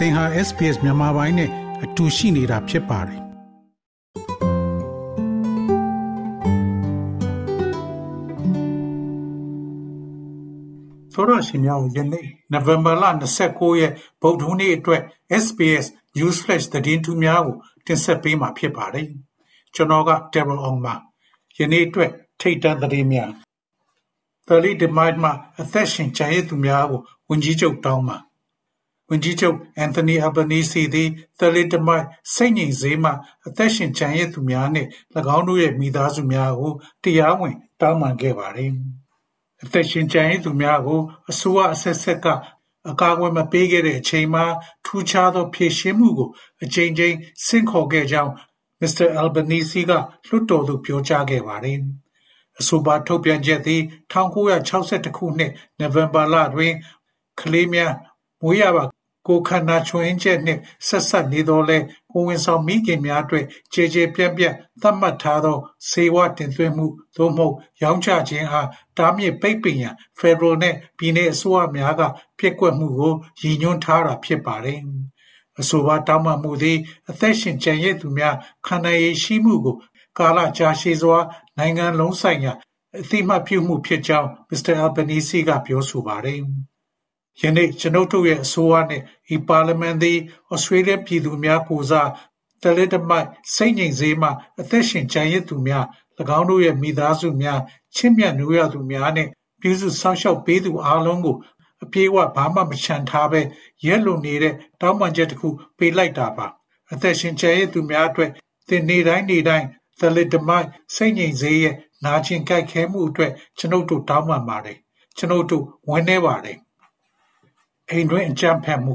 [0.00, 1.50] သင်ဟာ SPS မြန်မာပိုင်းနဲ့
[1.84, 3.20] အတူရှိနေတာဖြစ်ပါတယ်
[11.12, 13.04] သောရရှိမြောက်ယနေ့နိုဝင်ဘာလ
[13.42, 15.02] 29ရက်ဗုဒ္ဓဟူးနေ့အတွက်
[15.44, 15.86] SPS
[16.16, 17.56] News Flash သတင်းထူးများကို
[17.86, 19.06] တင်ဆက်ပေးမှာဖြစ်ပါတယ်
[19.74, 20.94] ကျွန်တော်က Terror On ပါ
[21.58, 22.10] ယနေ့အတွက်
[22.40, 23.30] ထိတ်တန့်သတင်းများ
[24.52, 28.18] Early Demand မှာအသက်ရှင်ကျန်ရည်သူများကိုဝန်ကြီးချုပ်တောင်းပါ
[29.10, 33.10] ဝန်ကြီးချုပ်အန်သိုနီအယ်ဘနီစီသည်သလစ်တမိုက်စိတ်ငြိမ်စေးမှ
[33.46, 34.88] အသက်ရှင်ချန်ရည်သူများနှင့်၎
[35.36, 38.72] င်းတို့ရဲ့မိသားစုများကိုတရားဝင်တောင်းပန်ခဲ့ပါတယ်။
[39.62, 42.26] အသက်ရှင်ချန်ရည်သူများကိုအစိုးရအဆက်ဆက်က
[42.90, 44.44] အကာအကွယ်မပေးခဲ့တဲ့အချိန်မှာ
[44.84, 46.28] ထူးခြားသောဖြည့်ရှင်းမှုကို
[46.62, 48.32] အချိန်ချင်းဆင့်ခေါ်ခဲ့ကြောင်း
[48.80, 49.92] မစ္စတာအယ်ဘနီစီက
[50.26, 51.78] လွှတ်တော်သို့ပြောကြားခဲ့ပါတယ်။
[52.60, 53.82] အဆိုပါထုတ်ပြန်ချက်သည်
[54.12, 56.74] 1962ခုနှစ်နိုဝင်ဘာလတွင်
[57.40, 57.94] ကလေးများ
[58.42, 58.84] မွေးရပါ
[59.30, 72.02] ကိုယ်ခန္ဓာချွင်းချက်နှင့်ဆက်စပ်နေသော်လည်းကိုယ်ဝန်ဆောင်မိခင်များအတွက်ကျယ်ကျယ်ပြန့်ပြန့်သတ်မှတ်ထားသောဆေးဝါးတင်သွင်းမှုသို့မဟုတ်ရောင်းချခြင်းအားတားမြစ်ပိတ်ပင်ရန်ဖက်ဒရယ်နှင့်ပြည်내အစိုးရများက
[72.38, 74.80] ပျက်ကွက်မှုကိုရည်ညွှန်းထားတာဖြစ်ပါတယ်။
[75.60, 76.78] အဆိုပါတောင်းပန်မှုသည်
[77.10, 79.76] အသက်ရှင်ကျန်ရစ်သူများခန္ဓာရည်ရှိမှုကို
[80.18, 81.18] ကာလကြာရှည်စွာ
[81.58, 82.52] နိုင်ငံလုံးဆိုင်ရာ
[82.98, 86.40] အသိမှတ်ပြုမှုဖြစ်ကြောင်းမစ္စတာအယ်ဘနီစီကပြောဆိုပါတယ်။
[87.42, 90.18] ယနေ့ကျွန်ုပ်တို့ရဲ့အစိုးရနှင့်ဤပါလီမန်သည်
[90.52, 92.10] ဩစတြေးလျပြည်သူများကိုစား
[92.62, 94.28] တလက်တမိုက်စိတ်ငြိမ်စေမှ
[94.60, 95.84] အသက်ရှင်ကြံရစ်သူများ၎
[96.38, 97.60] င်းတို့ရဲ့မိသားစုများ
[97.96, 101.36] ချစ်မြတ်နိုးရသူများနှင့်ပြုစုစောင့်ရှောက်ပေးသူအားလုံးကို
[101.84, 103.40] အပြေးအဝဘာမှမချန်ထားဘဲ
[103.86, 106.46] ရက်လွန်နေတဲ့တောင်းပန်ချက်တစ်ခုပေးလိုက်တာပါ
[106.92, 108.30] အသက်ရှင်ကြံရစ်သူများအတွက်
[108.68, 109.66] သင်နေတိုင်းနေတိုင်း
[109.98, 114.78] သလစ်တမိုက်စိတ်ငြိမ်စေရဲ့နာကျင်ကြိုက်ခဲမှုအတွက်ကျွန်ုပ်တို့တောင်းပန်ပါတယ်
[115.16, 116.56] ကျွန်ုပ်တို့ဝန်းနေပါတယ်
[117.90, 118.94] အိမ်တွင်းအကြမ်းဖက်မှု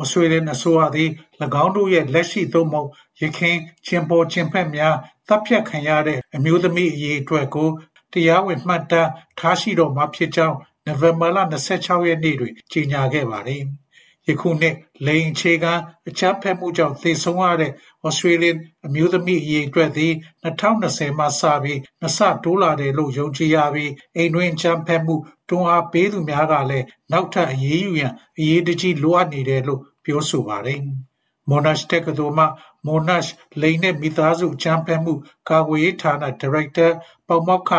[0.00, 1.10] ဩစတြေးလျအစိုးရသည်၎
[1.62, 2.88] င်းတို့ရဲ့လက်ရှိသို့မဟုတ်
[3.20, 4.96] ယခင်ကျင်ပေါ်ကျင်ဖက်များ
[5.28, 7.68] တပ်ဖြတ်ခံရတဲ့အမျိုးသမီးအရေးအတွက်ကို
[8.12, 11.38] တရားဝင်မှတ်တမ်းထားရှိတော့မှာဖြစ်ကြောင်းနိုဝင်ဘာလ
[11.74, 13.62] 26ရက်နေ့တွင်ကြေညာခဲ့ပါတယ်။
[14.28, 14.76] ယခုနှစ်
[15.06, 15.72] လိင်အခြေခံ
[16.08, 17.72] အကြမ်းဖက်မှုကြောင့်သေဆုံးရတဲ့
[18.06, 18.50] ဩစတြေးလျ
[18.86, 20.12] အမျိုးသမီးအရေအတွက်သည်
[20.44, 25.14] 2020မှစပြီးနှစ်ဆတိုးလာတယ်လို့ယုံကြည်ရပြီးအိမ်တွင်းအကြမ်းဖက်မှု
[25.48, 30.80] တွန်းအားပေးသူများကလည်းနောက်ထပ်အရေးယူရန်အရေးတကြီးလိုအပ်နေတယ်လို့ပြောဆိုပါတယ်။
[31.50, 32.46] Monash တက္ကသိုလ်မှ
[32.86, 33.28] Monash
[33.60, 35.12] လိင်နဲ့မိသားစုအကြမ်းဖက်မှု
[35.48, 36.86] ကာကွယ်ရေးဌာနဒါရိုက်တာ
[37.26, 37.70] ပေါမောက္ခ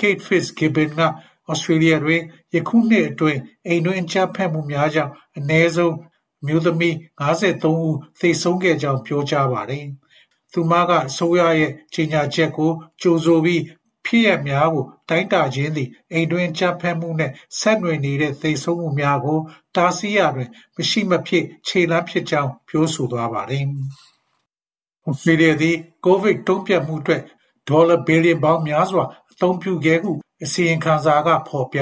[0.00, 1.00] Kate Fitzgibbon က
[1.50, 2.22] ဩစတြေးလျတွင်
[2.54, 5.94] ယခုနှစ်အတွင်းအိမ်တွင်းအကြမ်းဖက်မှုများကြောင့်အနည်းဆုံး
[6.42, 9.86] အမျိုးသမီး53ဦးသေဆုံးခဲ့ကြောင်းပြောကြားပါတယ်။
[10.52, 13.62] သူမကအစိုးရရဲ့ကြေညာချက်ကိုကြိုဆိုပြီး
[14.06, 19.38] ဖြစ်ရပ်များကိုတိုင်းတာခြင်းသည်အိမ်တွင်းကြမ်းဖက်မှုနှင့်ဆက်နွယ်နေတဲ့သေဆုံးမှုများကို
[19.76, 23.64] တားဆီးရာတွင်မရှိမဖြစ်ခြေလှမ်းဖြစ်ကြောင်းပြောဆိုသွားပါတယ်။
[25.08, 27.22] ဩစတြေးလျသည်ကိုဗစ်တုံ့ပြန်မှုအတွက်
[27.68, 30.12] ဒေါ်လာဘီလီယံပေါင်းများစွာအသုံးပြုခဲ့ဟု
[30.44, 31.80] အစီရင်ခံစာကဖော်ပြ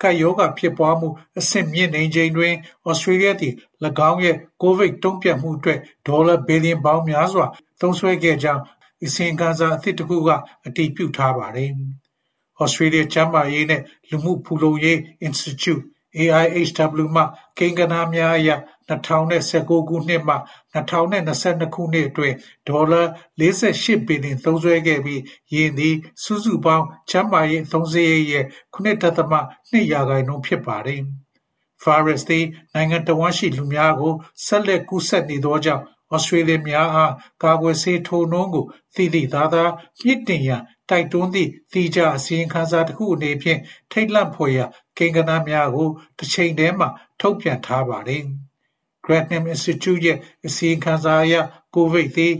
[0.00, 2.54] ကပ်ရောဂါဖြစ်ပွားမှုအဆင့်မြင့်နေချိန်တွင်
[2.88, 3.54] ဩစတြေးလျသည်၎
[4.10, 7.46] င်းရဲ့ကိုဗစ်တုံ့ပြန်မှုအတွက်ဒေါ်လာဘီလီယံပေါင်းများစွာ
[7.80, 8.62] သုံးစွဲခဲ့ကြောင်း
[9.04, 10.30] အစီရင်ခံစာအသစ်တစ်ခုက
[10.66, 11.70] အတည်ပြုထားပါတယ်။
[12.60, 15.82] ဩစတြေးလျကျန်းမာရေးနဲ့လူမှုဖူလုံရေး Institute
[16.18, 17.22] AIHW မှ
[17.58, 18.50] ကိန်းဂဏန်းများအရ
[18.90, 20.36] 2019ခုနှစ်မှ
[20.74, 22.36] 2022ခုနှစ်အတွင်း
[22.68, 23.02] ဒေါ်လာ
[23.40, 25.22] 48ဘီလီယံ သုံးစွဲခဲ့ပြီး
[25.54, 28.44] ယင်းသည် စုစုပေါင်း ကျန်းမာရေးအသုံးစရိတ်ရဲ့
[28.74, 31.02] 9.2ရာခိုင်နှုန်း ဖြစ်ပါတယ်။
[31.84, 34.14] Virus သည် နိုင်ငံတစ်ဝန်းရှိ လူများကို
[34.46, 35.84] ဆက်လက်ကူးစက်နေသောကြောင့်
[36.14, 39.64] ဩစတြေးလျများအား ကာကွယ်ဆေးထိုးနှုန်းကို သိသိသာသာ
[40.00, 43.60] မြှင့်တင်ရန် တိုက်တွန်းသည့် သီးခြားအစီရင်ခံစာတစ်ခုအနေဖြင့်
[43.90, 44.66] ထိတ်လန့်ဖွယ်ရာ
[45.00, 45.88] ကိန်းဂဏန်းများကို
[46.18, 46.88] တစ်ချိန်တည်းမှာ
[47.20, 48.24] ထုတ်ပြန်ထားပါတယ်။
[49.04, 51.34] Grantham Institute ရဲ့အစီရင်ခံစာအရ
[51.74, 52.34] ကိုဗစ်သည်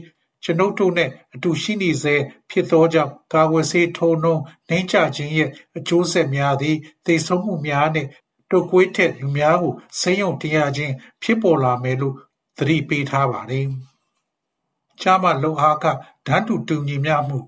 [0.45, 2.15] ကျွန်ုပ်တို့နဲ့အတူရှိနေဆဲ
[2.51, 6.77] ဖြစ်သောကြောင့်ကာကွယ်ဆေးထိုးနှုန်းနှိမ့်ချခြင်းရဲ့အကျိုးဆက်များသည်
[7.07, 8.09] သေဆုံးမှုများနှင့်
[8.51, 12.15] တုပ်ကွေးထက်လူများကိုဆေးရုံတင်ရခြင်းဖြစ်ပေါ်လာမယ်လို့
[12.59, 13.67] သတိပေးထားပါတယ်။
[15.01, 15.87] ကျားမလုံအားက
[16.27, 17.39] တန်းတူတူညီမျှမှု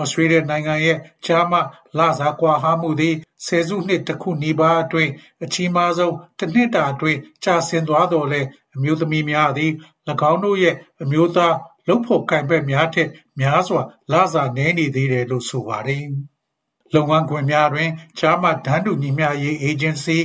[0.00, 1.54] ဩစတြေးလျနိုင်ငံရဲ့ကျားမ
[1.98, 3.14] လစာကွာဟမှုသည်
[3.46, 5.12] ဆယ်စုနှစ်တစ်ခုနီးပါးအတွင်း
[5.44, 8.40] အကြီးမားဆုံးတစ်နှစ်တာအတွင်းကျဆင်းသွားတော်လဲ
[8.74, 9.72] အမျိုးသမီးများသည်၎
[10.30, 11.56] င်းတို့ရဲ့အမျိုးသား
[11.88, 13.08] လုပ်ဖို့ကံဘက်များထက်
[13.40, 13.82] များစွာ
[14.12, 16.04] လစာနည်းနေသေးတယ်လို့ဆိုပါတယ်။
[16.94, 20.16] လုပ်ငန်းခွင်များတွင်ကျားမဒန်းတူညီမျှရေးအေဂျင်စီ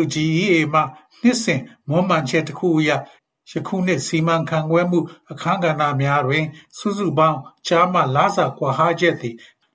[0.00, 0.80] WGEA မှ
[1.22, 2.90] နှစ်စဉ်မွမ်းမံချက်တစ်ခုအရ
[3.52, 5.00] ယခုနှစ်စီမံခန့်ခွဲမှု
[5.30, 6.44] အခန်းကဏ္ဍများတွင်
[6.78, 9.34] စုစုပေါင်းကျားမလစာကွာဟချက်သည်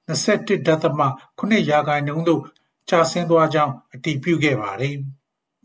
[0.09, 2.41] 21.7ရာခိုင်နှုန်းသို့
[2.89, 4.97] ကျဆင်းသွားကြောင်းအတည်ပြုခဲ့ပါသည်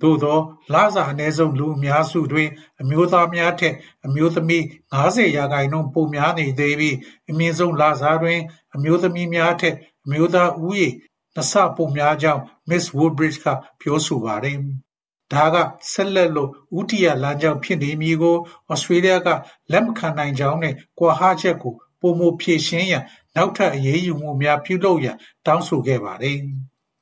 [0.02, 0.38] သို့သော
[0.74, 2.48] လစာအနည်းဆုံးလူအများစုတွင်
[2.80, 3.74] အမျိုးသားများထက်
[4.06, 4.62] အမျိုးသမီး
[4.94, 6.96] 90ရာခိုင်နှုန်းပိုများနေသေးပြီး
[7.30, 8.40] အမြင့်ဆုံးလစာတွင်
[8.74, 10.88] အမျိုးသမီးများထက်အမျိုးသားဦးရေ
[11.34, 13.46] နှစ်ဆပိုများကြောင်း Miss Woodbridge က
[13.80, 14.58] ပြောဆိုပါတယ်။
[15.32, 15.56] ဒါက
[15.92, 18.36] ဆက်လက်လို့ဥတီယာလမ်းကြောင်းဖြစ်နေမည်ကို
[18.70, 19.28] ဩစတြေးလျက
[19.72, 23.04] လက်မခံနိုင်ကြောင်းနဲ့ကွာဟချက်ကိုပုံမဖြည့်ရှင်းရန်
[23.36, 25.16] နောက်ထပ်အရေးယူမှုများပြုလုပ်ရန်
[25.46, 26.38] တောင်းဆိုခဲ့ပါတယ်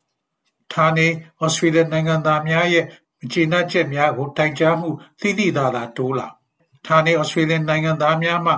[0.72, 1.06] ။ဌာနေ
[1.42, 2.84] ဩစတြေးလျနိုင်ငံသားများရဲ့
[3.20, 4.90] မကျေနပ်ချက်များကိုတိုင်ကြားမှု
[5.20, 6.28] သိသိသာသာတိုးလာ
[6.86, 8.52] ဌာနေဩစတြေးလျနိုင်ငံသားများမှ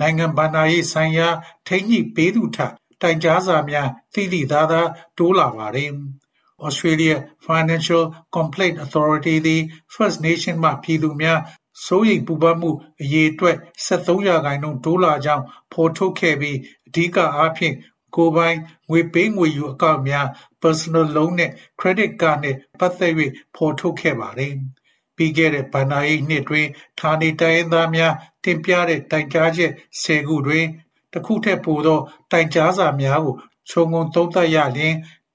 [0.00, 1.28] နိုင်ငံဘဏ္ဍာရေးဆိုင်ရာ
[1.66, 2.58] ထိန်းညှိပေးသူထ
[3.02, 4.80] တိုင်ကြားစာများသိသိသာသာ
[5.18, 5.90] တိုးလာပါတယ်။
[6.66, 7.16] Australia
[7.46, 8.04] Financial
[8.36, 9.62] Complaint Authority သည်
[9.94, 11.40] First Nation မှပြည်သူများ
[11.86, 12.70] စိုးရိမ်ပူပန်မှု
[13.02, 17.74] အရေးအတွက်73ရာခိုင်နှုန်းတိုးလာကြောင်းဖော်ထုတ်ခဲ့ပြီးအဓိကအားဖြင့်
[18.16, 18.58] ကိုယ်ပိုင်
[18.90, 20.26] ငွေပေးငွေယူအကောင့်များ
[20.62, 23.14] personal loan နဲ့ credit card နဲ့ပတ်သက်၍
[23.54, 24.54] ဖော်ထုတ်ခဲ့ပါတယ်။
[25.16, 26.66] ပြီးခဲ့တဲ့ဘဏ္ဍာရေးနှစ်တွင်
[27.00, 28.14] ဌာနေတိုင်းရင်းသားများ
[28.44, 29.72] တင်ပြတဲ့တိုင်ကြားချက်
[30.02, 30.66] 10ခုတွင်
[31.12, 32.00] တစ်ခုထက်ပိုသော
[32.32, 33.36] တိုင်ကြားစာများကို
[33.70, 34.94] ခြုံငုံသုံးသပ်ရလျှင်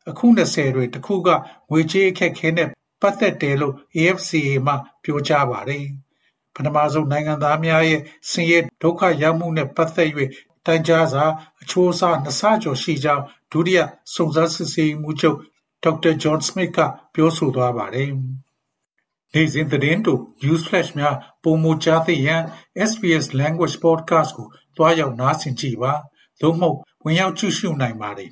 [0.10, 1.30] အခု20တွင် တစ်ခုက
[1.69, 2.72] ငွေကြေးအခက်ခဲနှင့်
[3.02, 4.74] ပတ်သက်တယ်လို့ AFCA မှ
[5.04, 5.86] ပြောကြားပါတယ်။
[6.54, 10.10] ပထမဆုံးနိုင်ငံသားများရဲ့ ဆင်းရဲဒုက္ခရောက်မှုနဲ့ပတ်သက်၍
[10.66, 11.24] တိုင်ကြားစာ
[11.62, 13.80] အချိုးအစား နှစ်ဆကျော်ရှိကြောင်း ဒုတိယ
[14.13, 15.38] စုံစမ်းစစ်ဆေးမှုချုပ်
[15.84, 16.80] ဒေါက်တာဂျွန်စမစ်က
[17.13, 18.10] ပြောဆိုသွားပါတယ်။
[19.34, 22.44] နေ့စဉ်သတင်းတို့ News Flash များပုံမကြားသိရန်
[22.90, 24.48] SBS Language Podcast ကို
[24.78, 25.94] တွားရောက်နားဆင်ကြည့်ပါ
[26.42, 28.31] သို့မဟုတ် ဝင်ရောက်ကြည့်ရှုနိုင်ပါတယ်